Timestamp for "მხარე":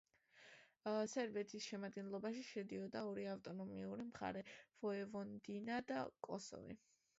4.09-4.45